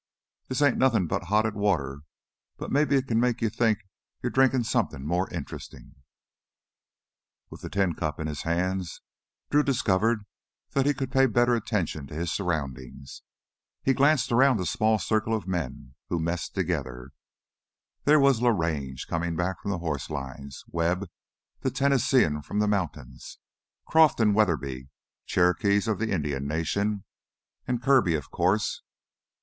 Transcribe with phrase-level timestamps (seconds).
[0.47, 1.99] "This ain't nothin' but hotted water.
[2.57, 3.87] But maybe it can make you think
[4.23, 5.93] you're drinkin' somethin' more interestin'."
[7.51, 9.01] With the tin cup in his hands,
[9.51, 10.25] Drew discovered
[10.73, 13.21] he could pay better attention to his surroundings.
[13.83, 17.11] He glanced around the small circle of men who messed together.
[18.05, 21.11] There was Larange, coming back from the horse lines, Webb,
[21.59, 23.37] the Tennesseean from the mountains,
[23.85, 24.89] Croff and Weatherby,
[25.27, 27.03] Cherokees of the Indian Nations,
[27.67, 28.81] and Kirby, of course.